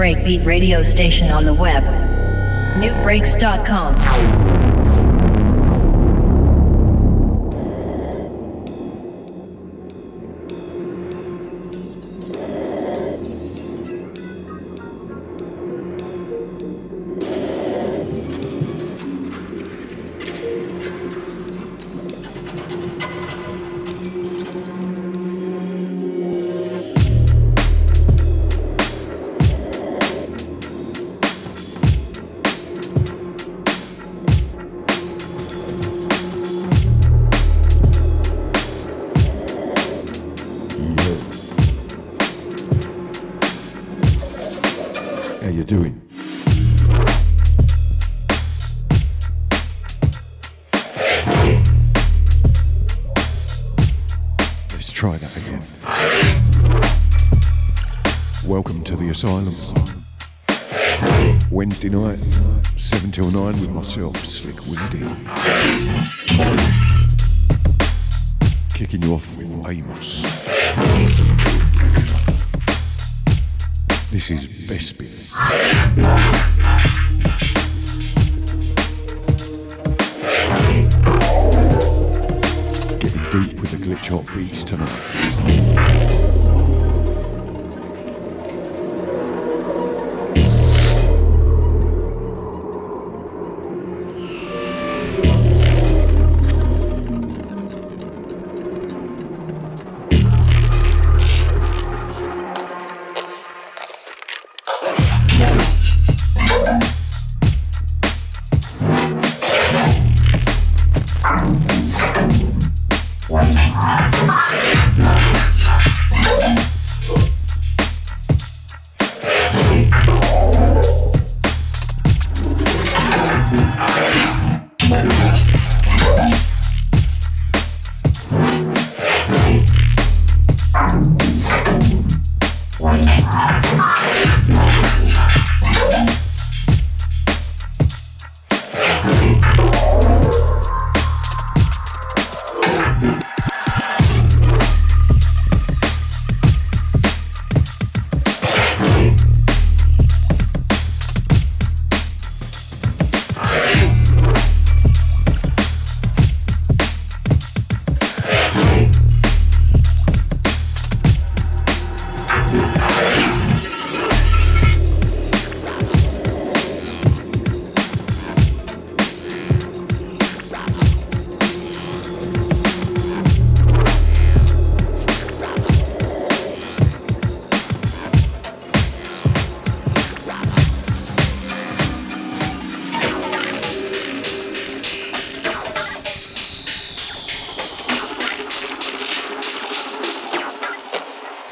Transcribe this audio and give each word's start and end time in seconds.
breakbeat 0.00 0.46
radio 0.46 0.82
station 0.82 1.30
on 1.30 1.44
the 1.44 1.52
web. 1.52 1.84
Nubreaks.com. 2.80 4.79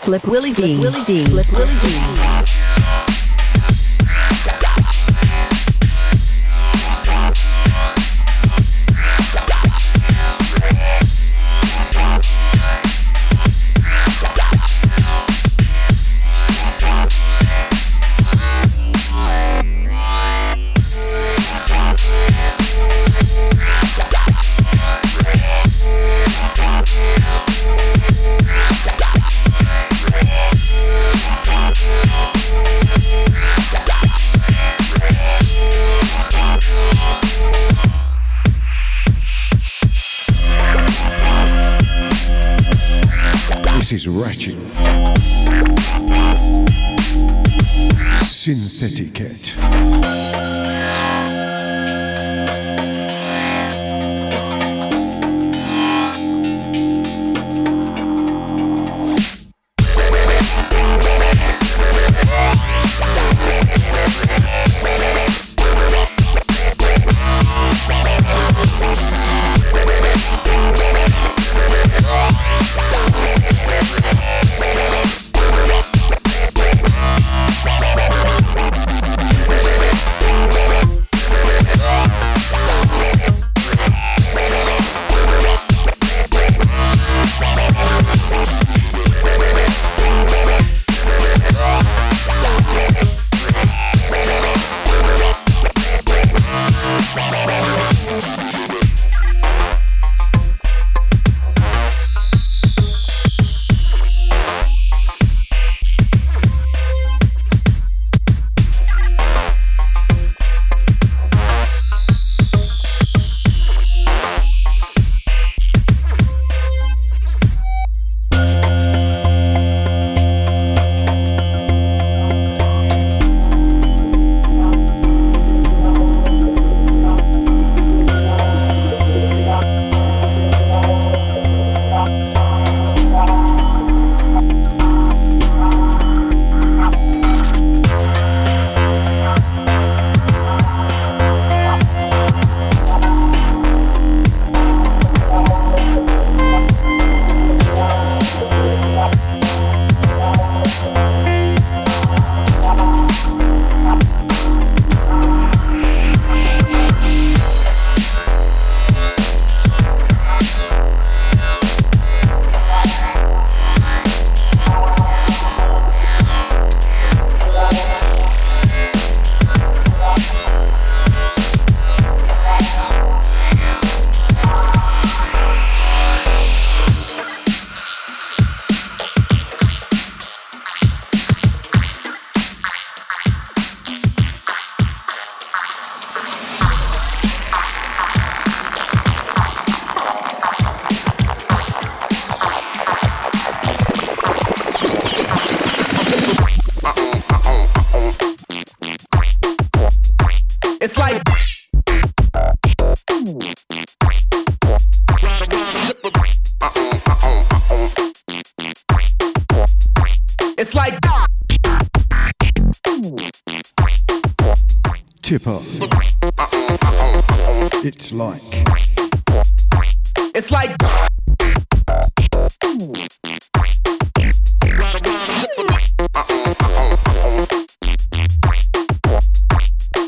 Slip 0.08 0.24
Willie 0.24 0.52
D. 0.52 0.54
Slip 0.54 0.80
Willie 0.80 1.04
D. 1.04 1.22
Slip 1.22 1.52
Willie 1.52 1.78
D. 1.82 2.17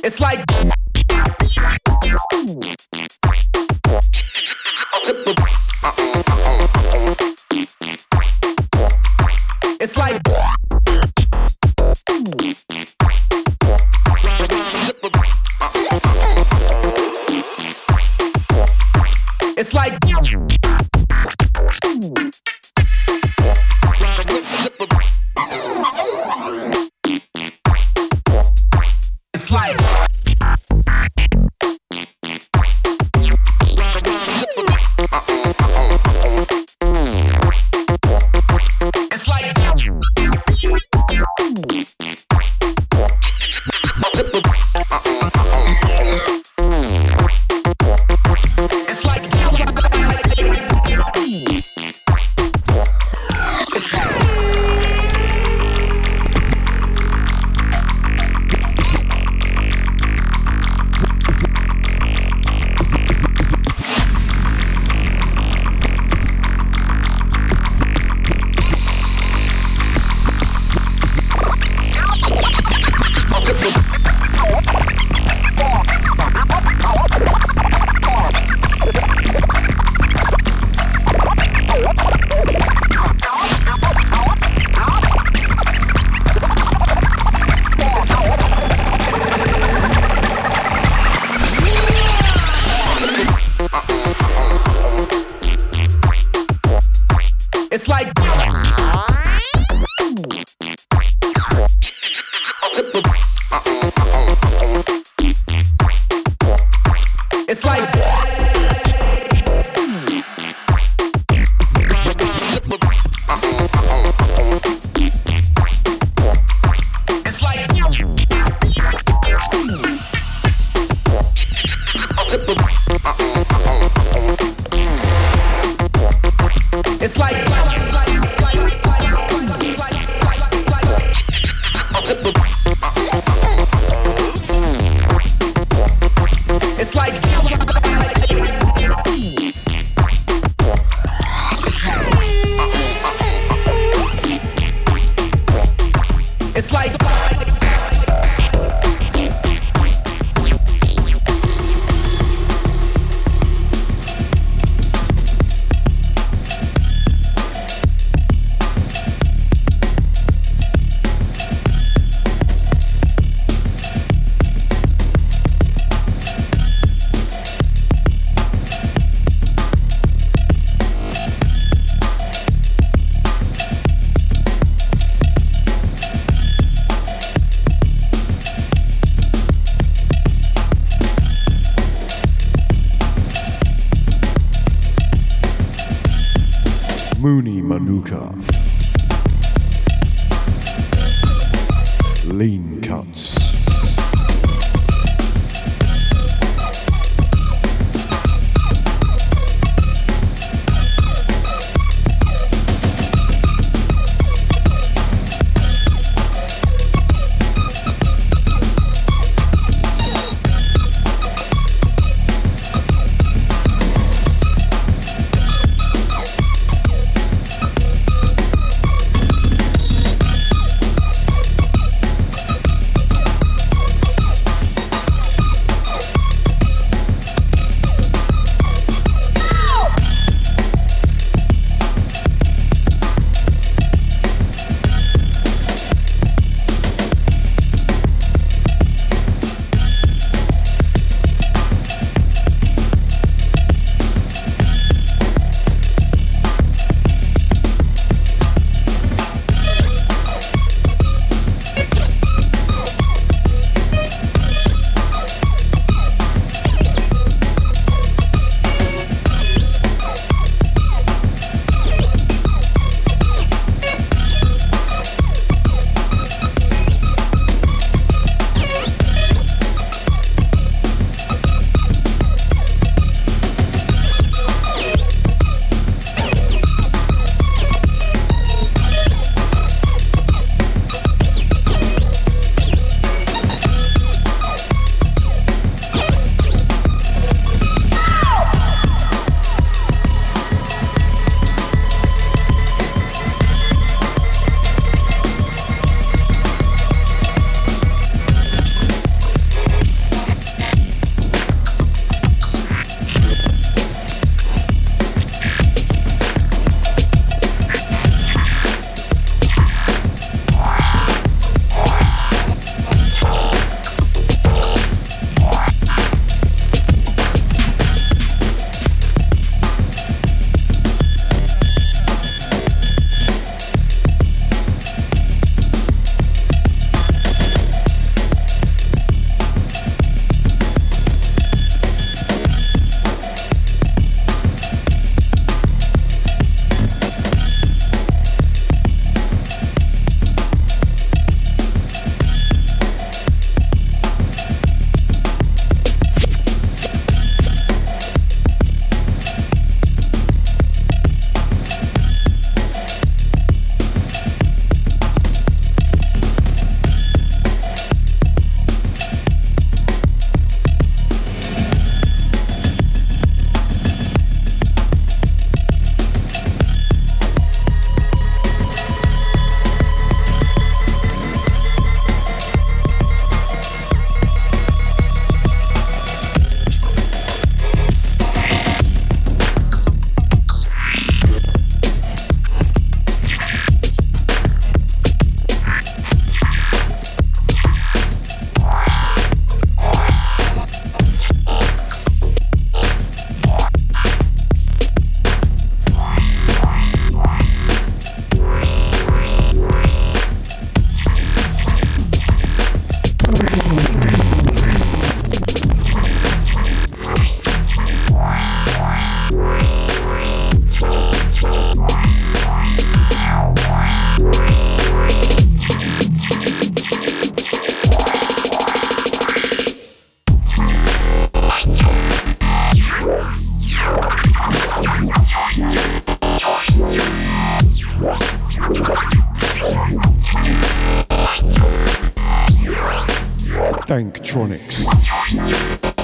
It's 0.02 0.18
like. 0.18 0.40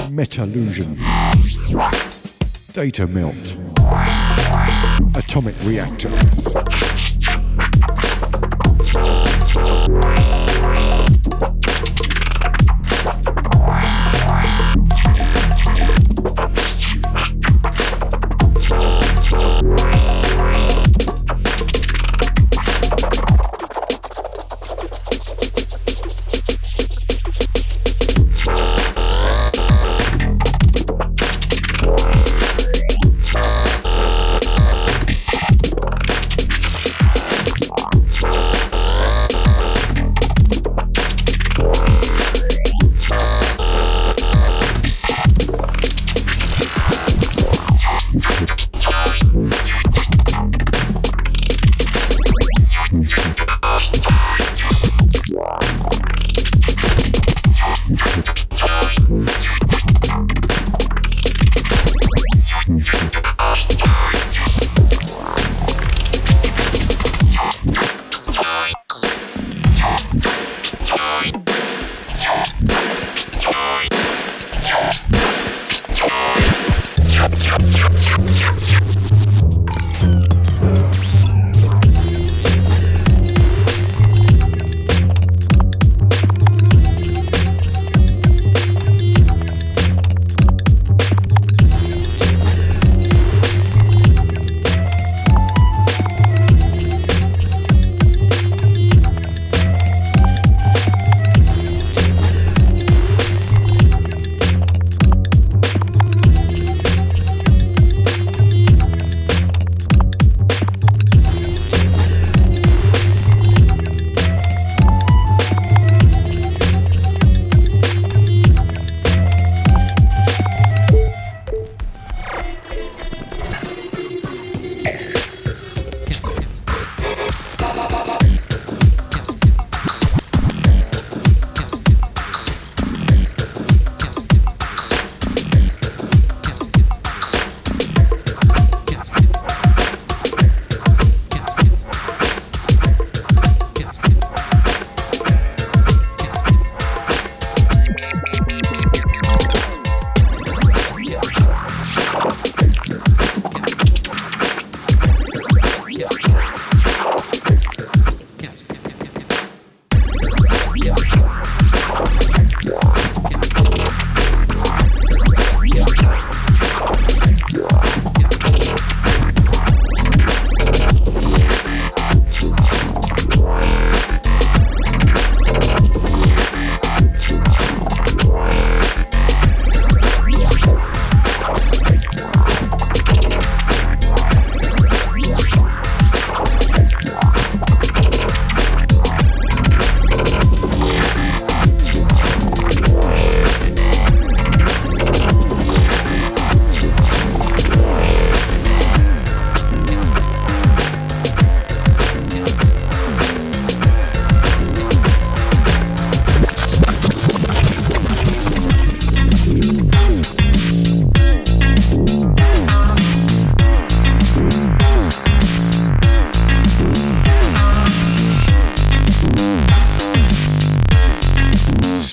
Metallusion, 0.09 0.97
Data 2.71 3.05
Melt, 3.05 3.57
Atomic 5.15 5.55
Reactor. 5.65 6.76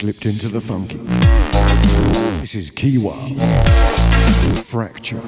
slipped 0.05 0.27
into 0.27 0.49
the 0.51 0.61
funky. 0.61 0.99
This 2.43 2.55
is 2.55 2.71
Kiwa. 2.71 3.15
Fracture. 4.67 5.23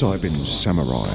Psilocybin 0.00 0.32
Samurai. 0.46 1.09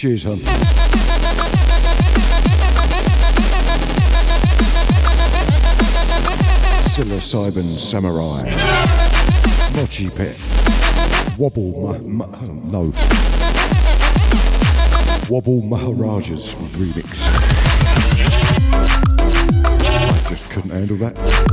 Cheers, 0.00 0.24
hun. 0.24 0.40
Psilocybin 6.86 7.78
Samurai. 7.78 8.50
Mochi 9.76 10.08
Pit. 10.08 10.28
Eh? 10.28 11.34
Wobble 11.36 12.00
ma- 12.06 12.26
ma- 12.26 12.38
no. 12.70 12.94
Wobble 15.28 15.60
Maharajas 15.60 16.54
remix. 16.78 17.20
I 19.92 20.30
just 20.30 20.48
couldn't 20.48 20.70
handle 20.70 20.96
that. 20.96 21.49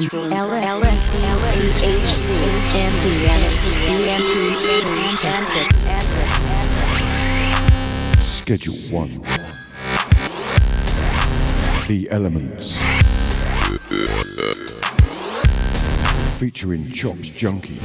Mushrooms, 0.00 0.32
LSD, 0.32 1.20
THC, 1.52 2.28
MDMA, 2.72 3.50
DMT, 3.84 4.32
and 5.26 5.44
Schedule 8.22 8.76
1. 8.90 9.08
The 11.86 12.08
Elements. 12.10 12.78
Featuring 16.38 16.90
Chops 16.92 17.28
Junkie. 17.28 17.79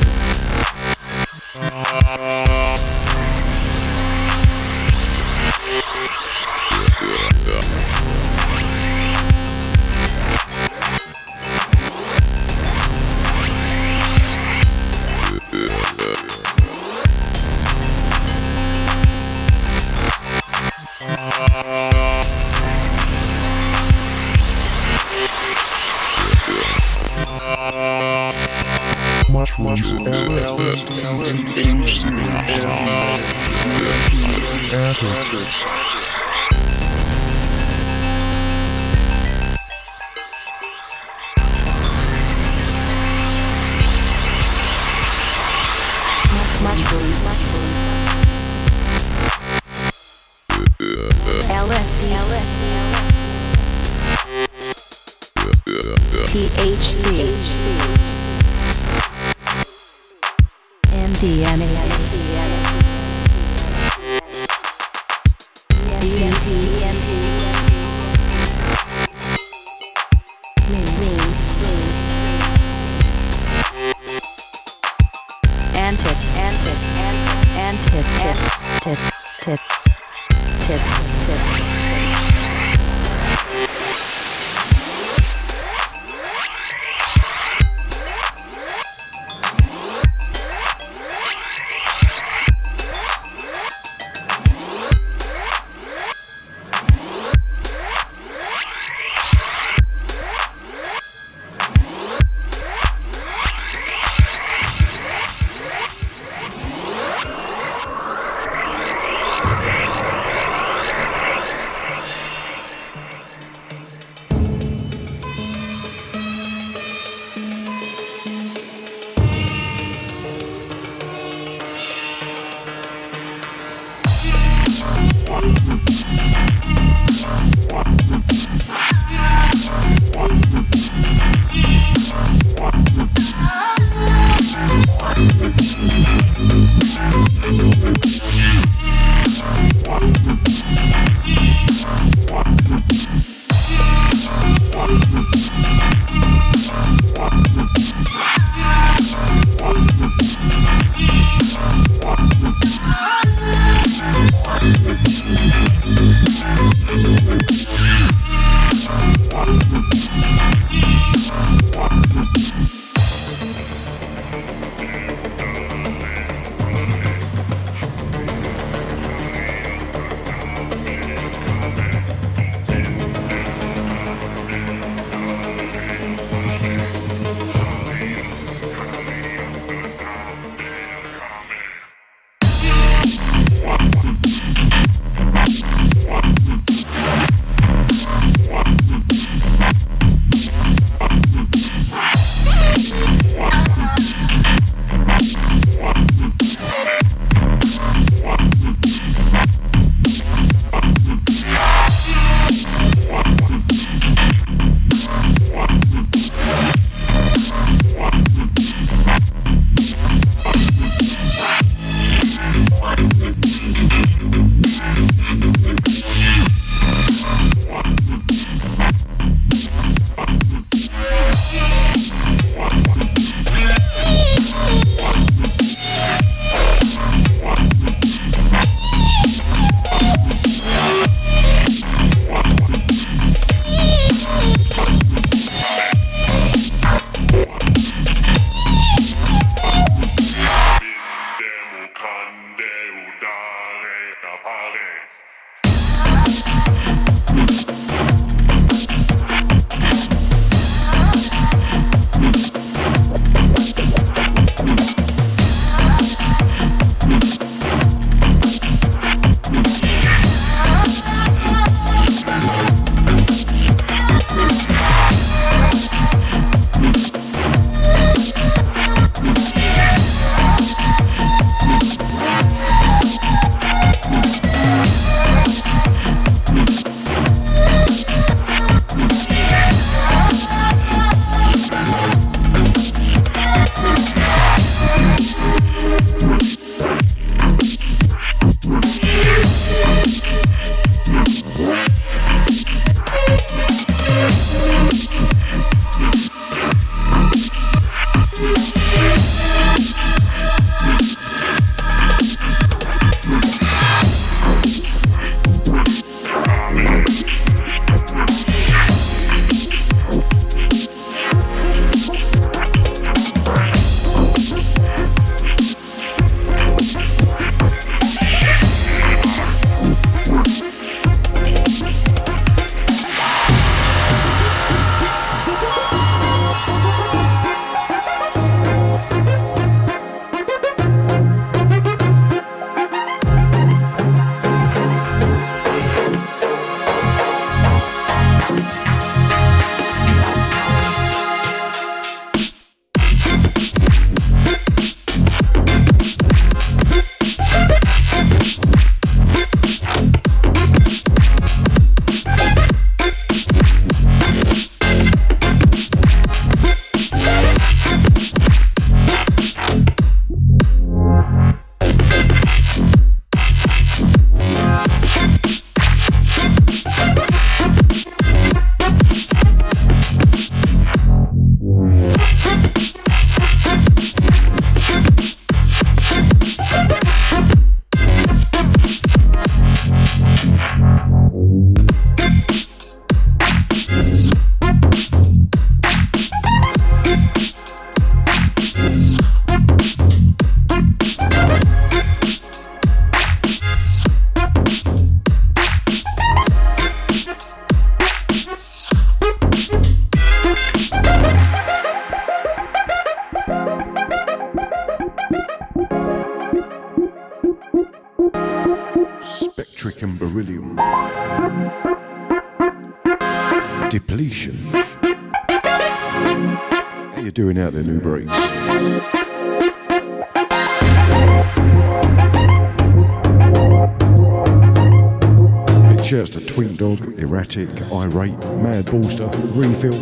Ballster, 429.06 429.30
Refill, 429.56 429.93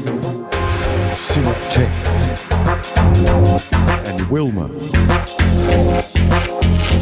and 4.08 4.22
Wilma. 4.30 4.70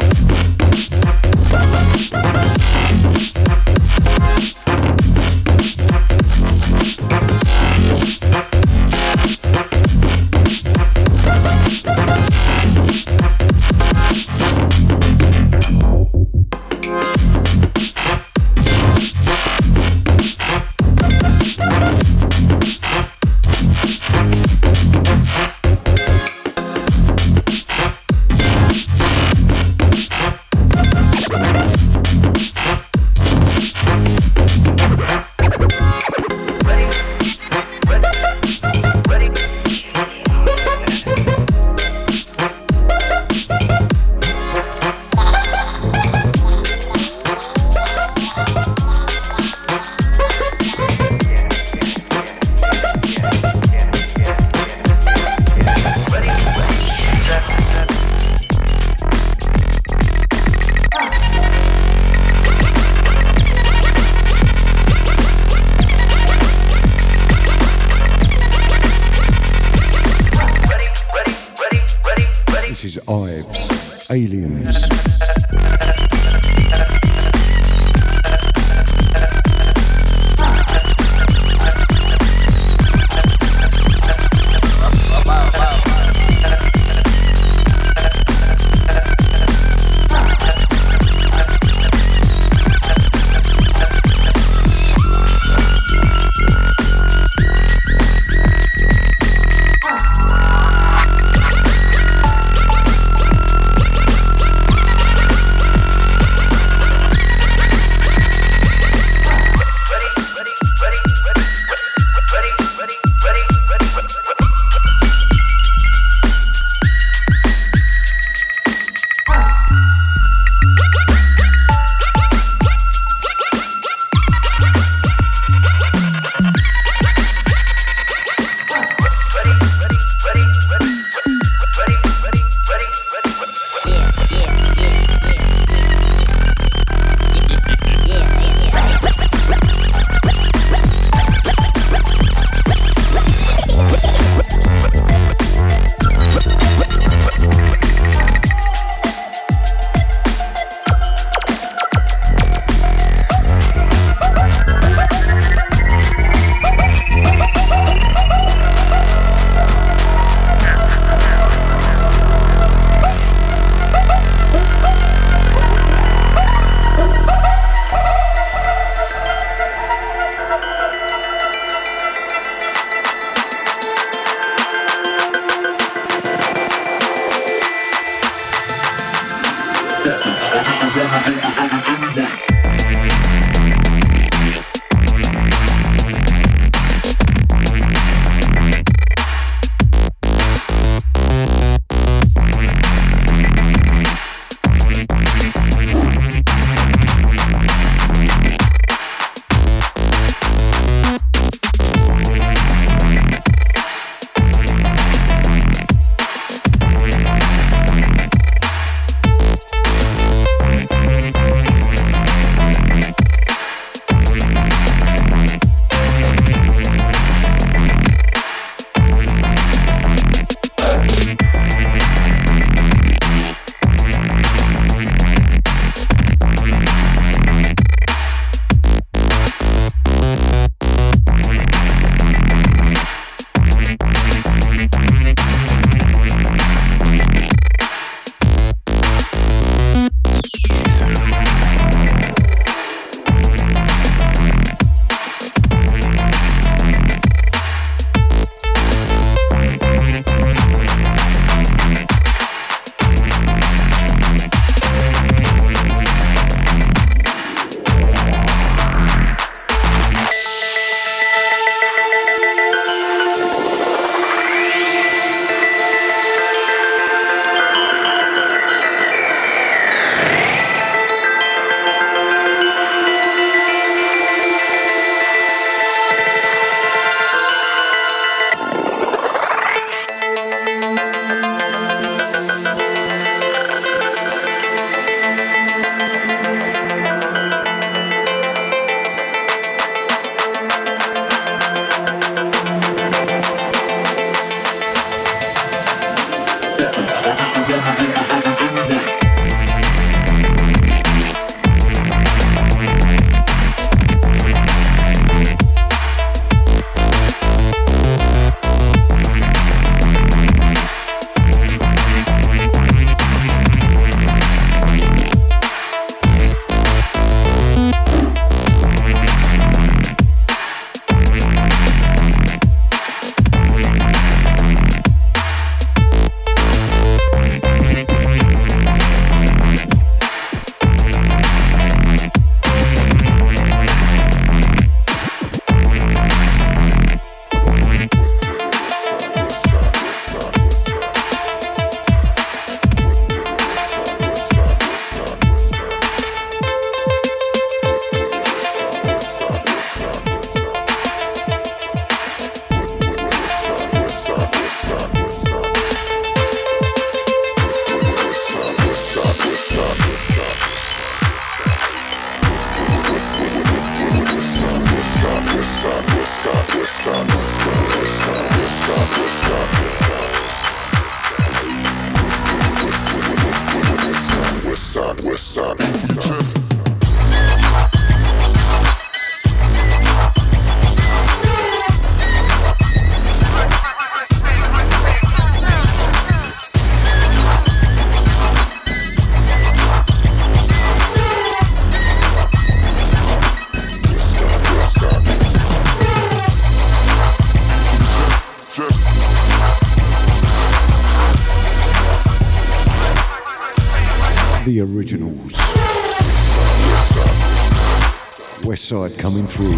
coming 409.25 409.47
through. 409.47 409.75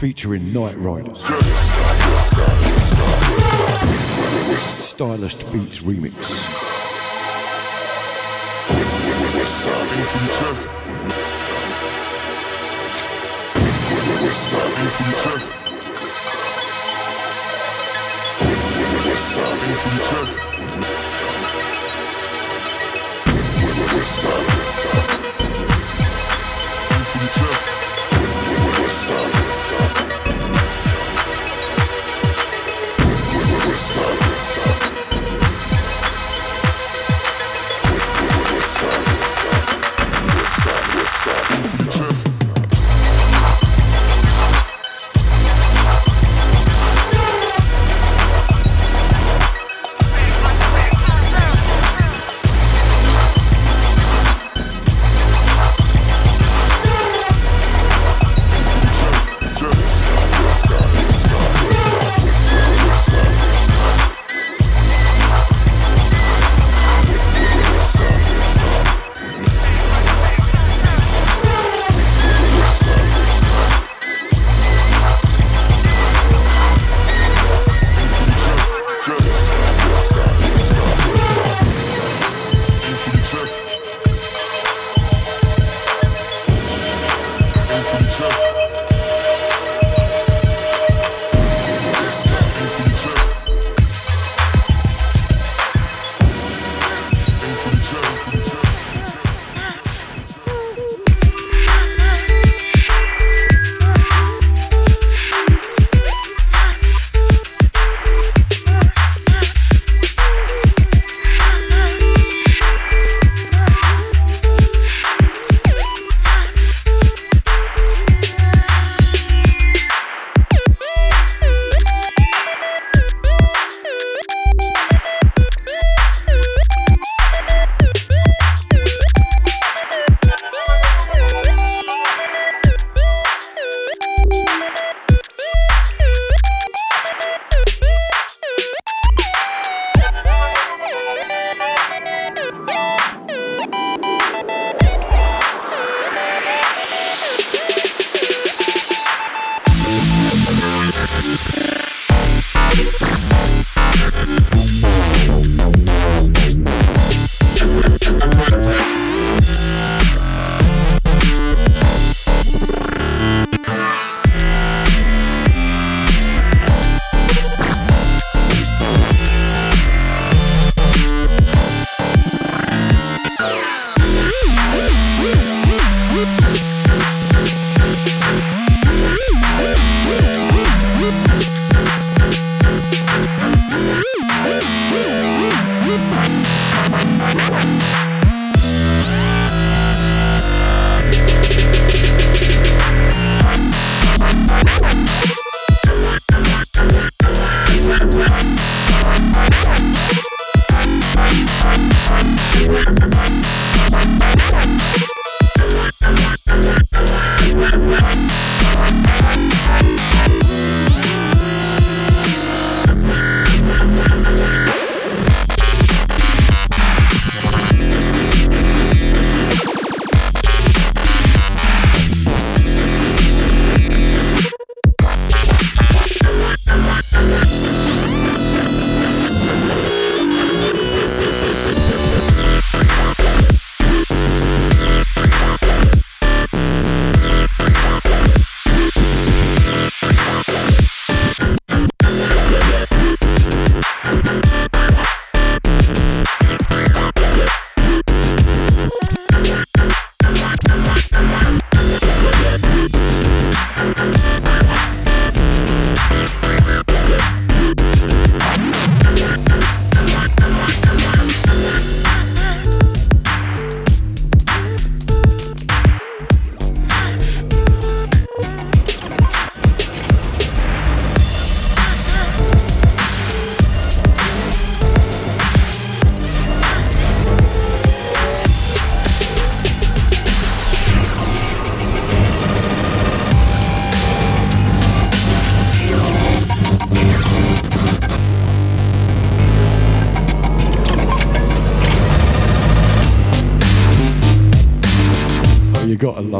Featuring 0.00 0.52
Night 0.52 0.76
Riders. 0.76 1.18
Stylust 4.60 5.50
Beats 5.50 5.78
Remix. 5.78 6.12
Westside, 23.96 25.35
just 27.26 27.66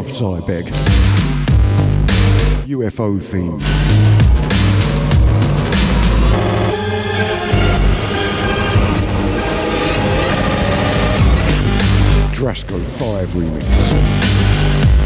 Love 0.06 0.42
Cybeg. 0.44 0.64
UFO 2.66 3.20
theme. 3.20 3.58
Drasco 12.32 12.80
5 12.98 13.28
remix. 13.30 15.05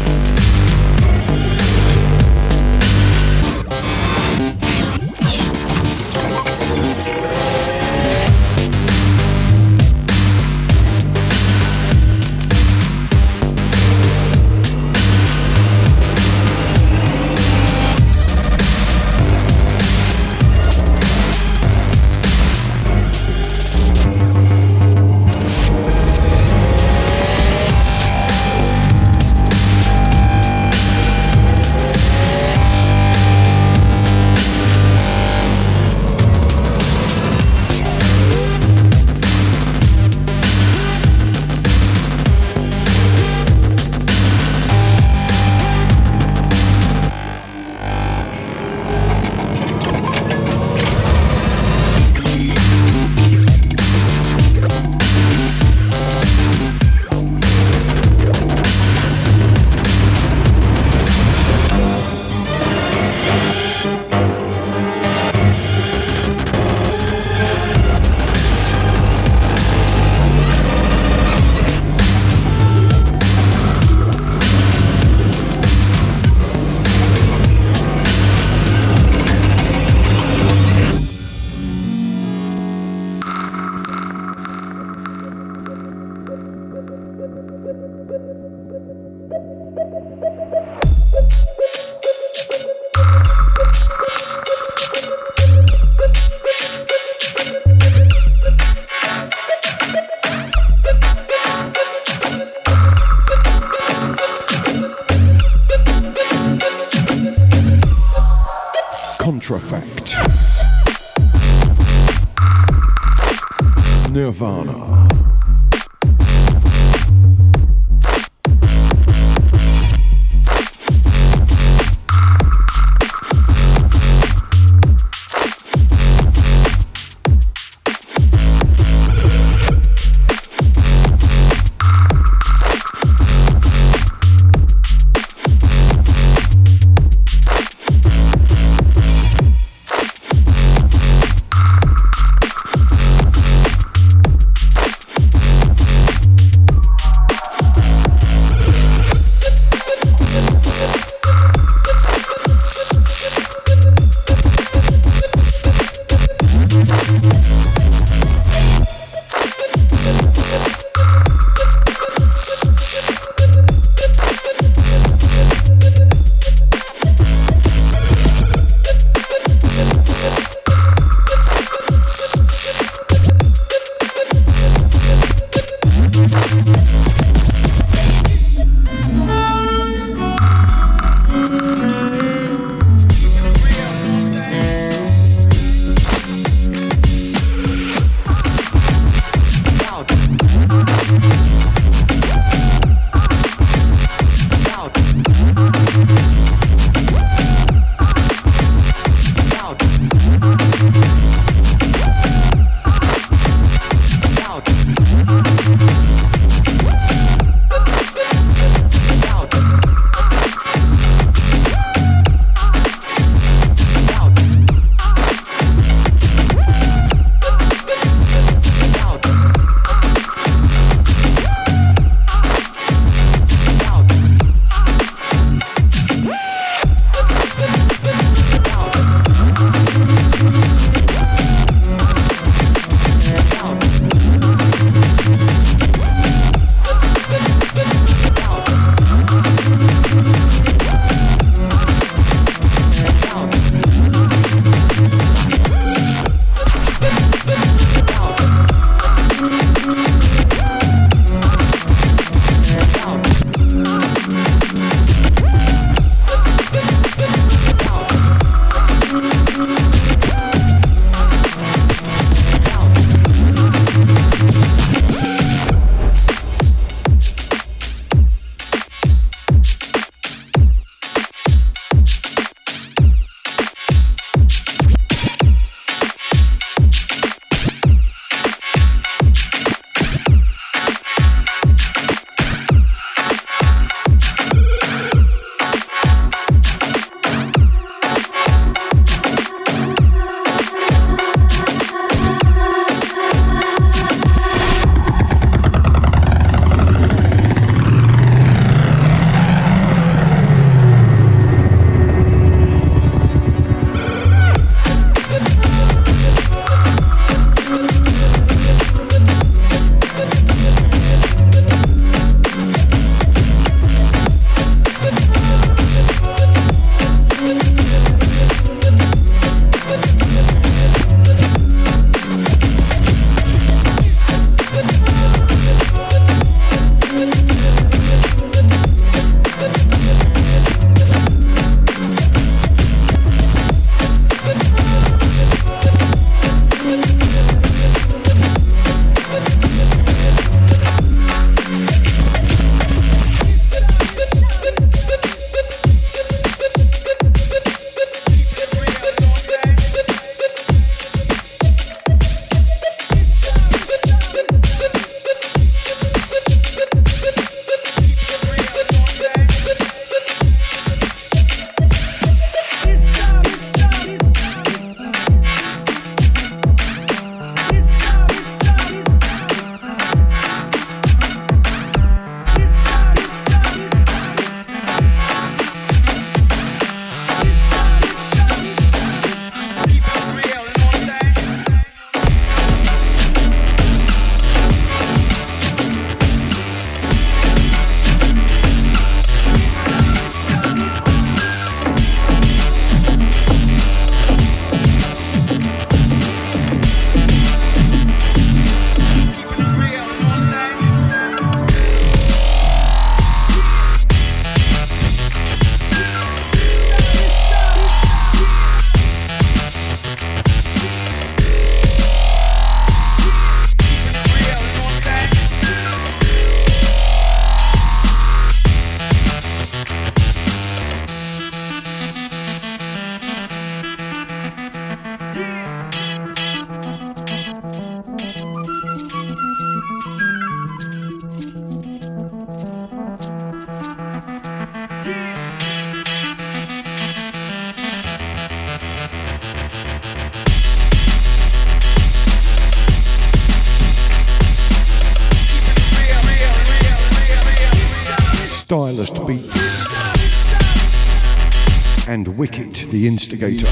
The 453.01 453.07
Instigator. 453.07 453.65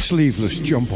Sleeveless 0.00 0.58
Jump 0.58 0.90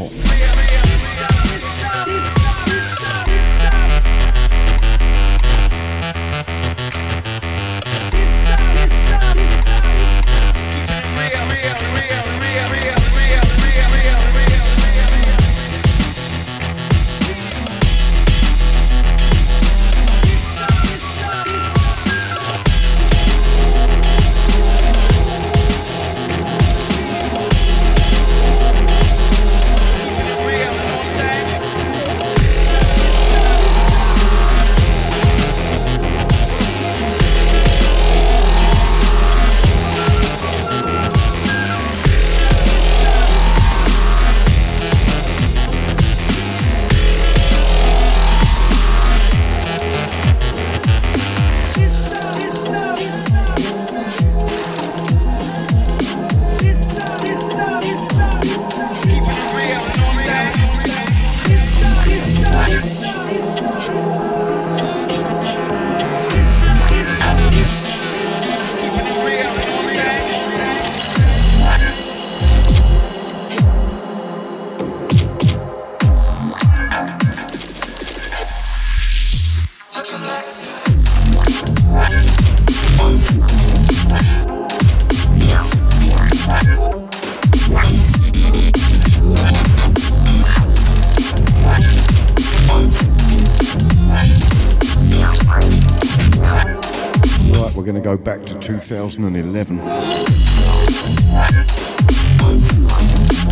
2011. 98.93 99.79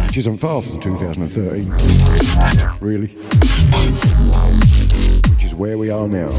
Which 0.05 0.17
isn't 0.17 0.37
far 0.37 0.61
from 0.61 0.79
2013. 0.79 1.67
Really. 2.79 3.07
Which 5.31 5.43
is 5.43 5.55
where 5.55 5.79
we 5.79 5.89
are 5.89 6.07
now. 6.07 6.29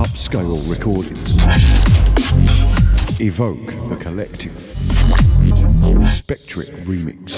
Upscale 0.00 0.66
recordings. 0.66 1.34
Evoke 3.20 3.66
the 3.90 3.96
Collective. 4.00 4.52
Spectric 6.08 6.70
Remix. 6.86 7.34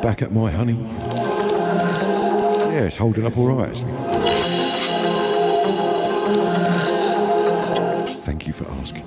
Back 0.00 0.22
at 0.22 0.30
my 0.32 0.52
honey. 0.52 1.07
Yeah, 2.78 2.84
it's 2.84 2.96
holding 2.96 3.26
up 3.26 3.36
all 3.36 3.46
right, 3.48 3.70
actually. 3.70 3.92
Thank 8.22 8.46
you 8.46 8.52
for 8.52 8.70
asking. 8.70 9.02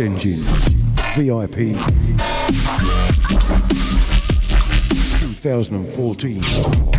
Engine. 0.00 0.40
VIP. 1.14 1.76
2014. 5.42 6.89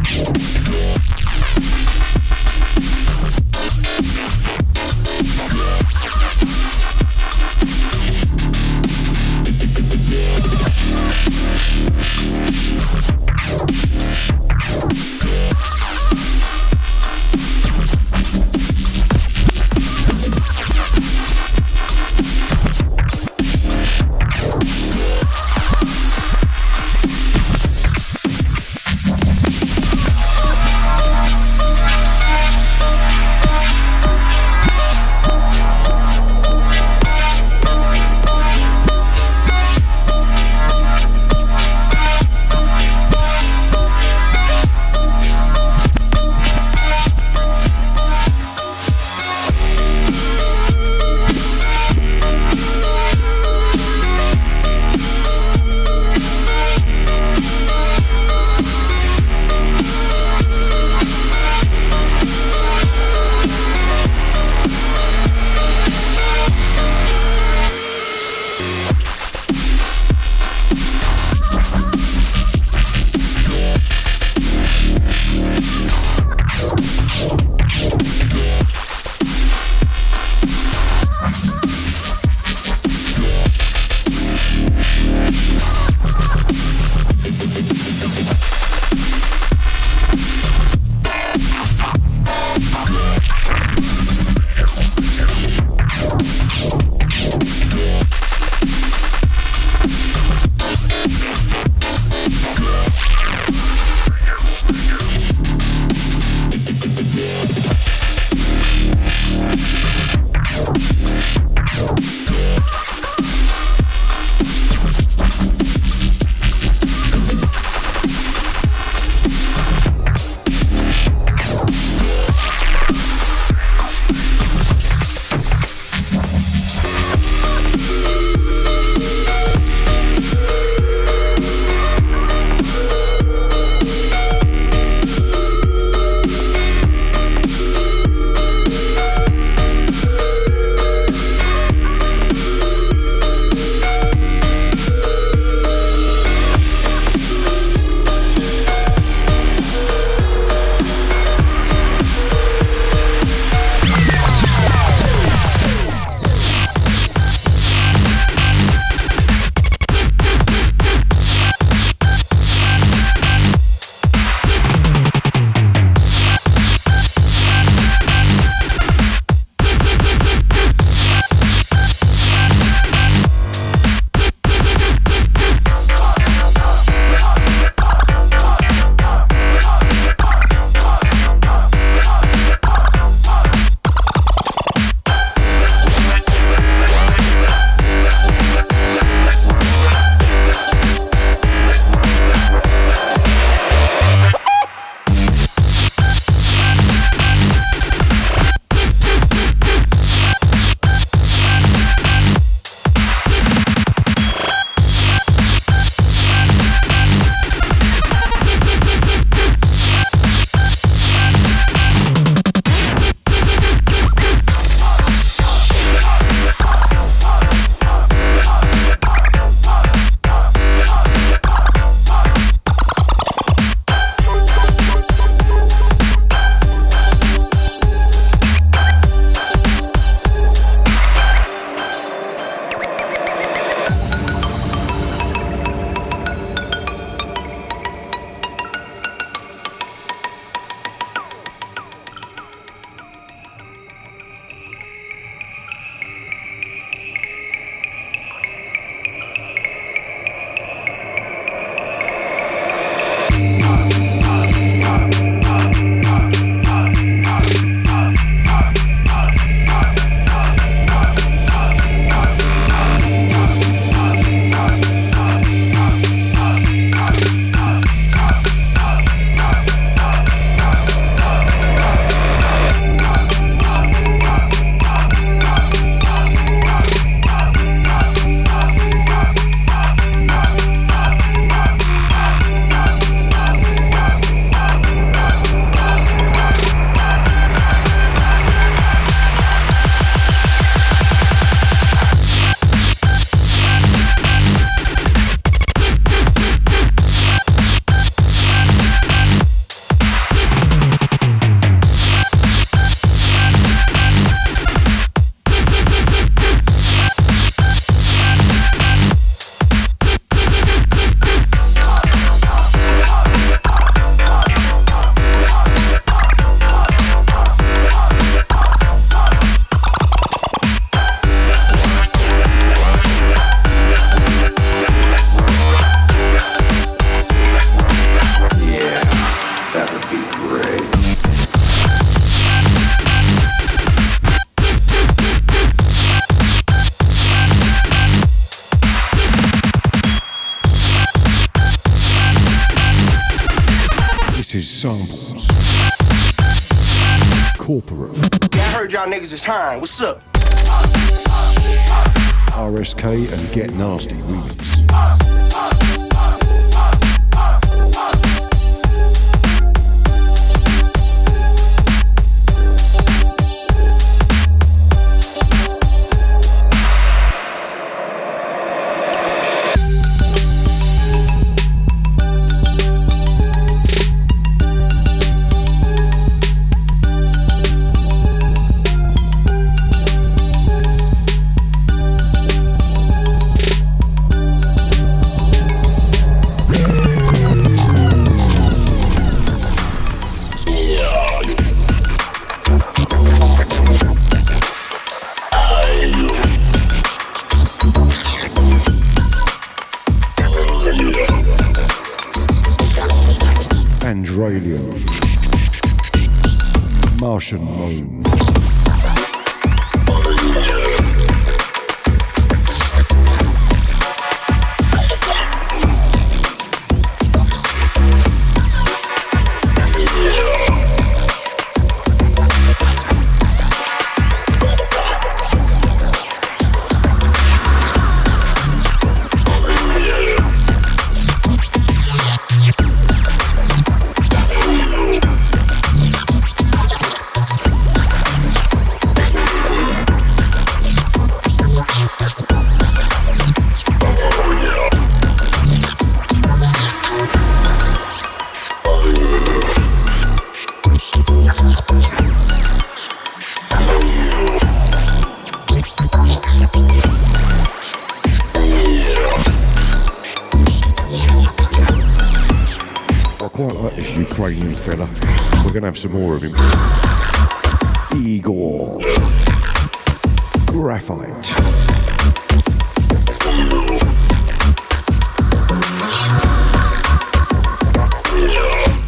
Graphite. 470.71 471.27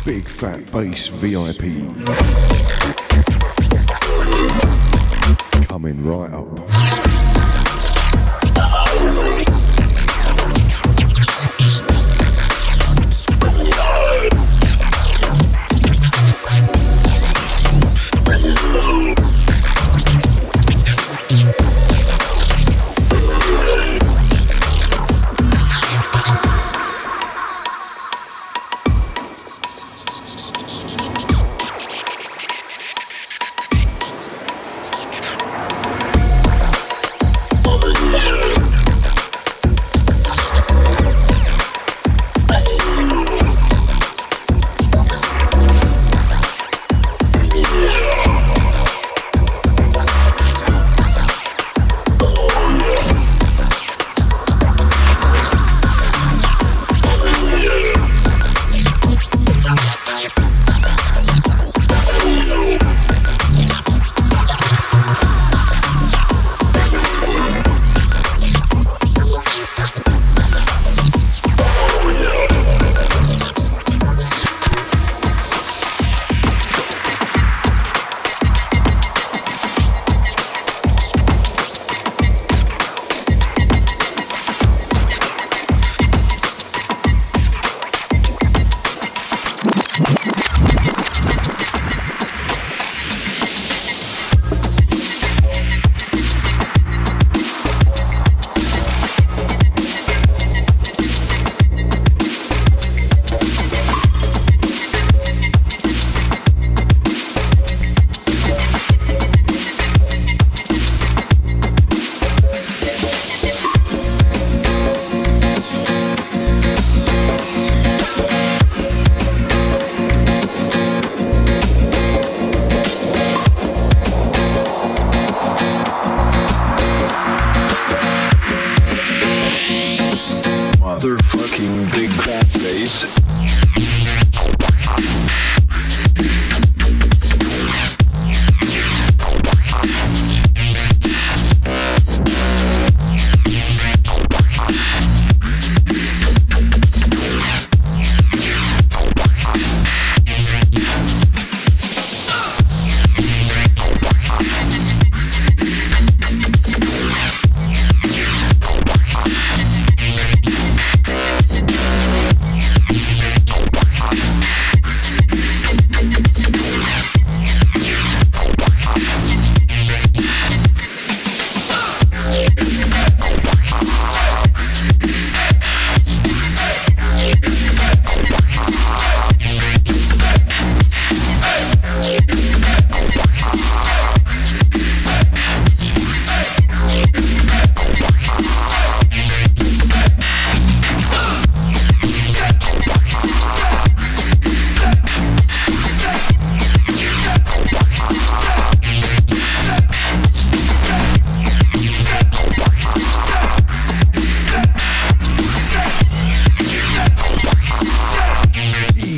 Big 0.06 0.28
fat 0.28 0.70
bass 0.74 1.08
VIP. 1.08 1.62
Coming 5.70 6.06
right 6.06 6.34
up. 6.34 6.73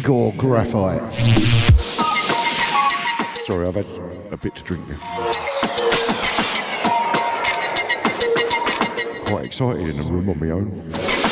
Igor 0.05 0.33
Graphite. 0.37 1.01
Sorry, 3.43 3.67
I've 3.67 3.73
had 3.73 3.87
a 4.29 4.37
bit 4.37 4.53
to 4.53 4.61
drink. 4.61 4.85
Quite 9.25 9.45
excited 9.45 9.89
in 9.89 9.99
a 9.99 10.03
room 10.03 10.29
on 10.29 10.39
my 10.39 10.51
own. 10.51 11.24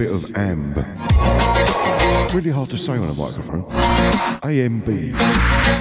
Bit 0.00 0.10
of 0.10 0.24
amb. 0.32 0.74
Really 2.32 2.48
hard 2.48 2.70
to 2.70 2.78
say 2.78 2.94
on 2.94 3.10
a 3.10 3.12
microphone. 3.12 3.64
AMB. 4.42 5.14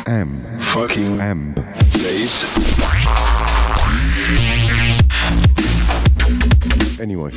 Am. 0.07 0.59
Fucking 0.59 1.19
Amb. 1.21 1.55
bass. 1.55 2.59
Anyway. 6.99 7.31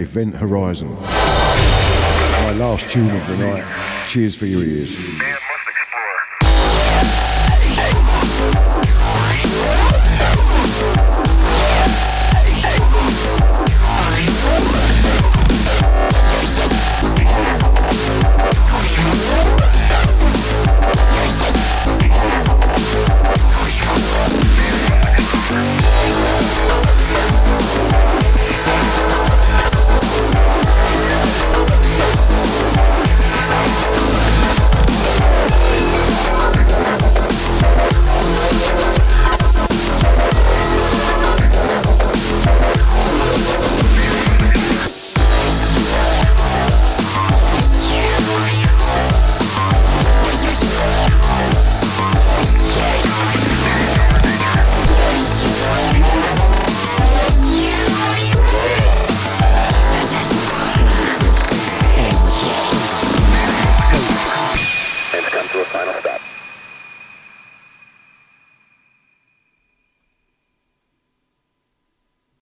Event 0.00 0.34
Horizon. 0.34 0.88
My 0.94 2.52
last 2.52 2.88
tune 2.88 3.10
of 3.10 3.26
the 3.28 3.36
night. 3.44 4.06
Cheers 4.08 4.34
for 4.34 4.46
your 4.46 4.64
ears. 4.64 5.39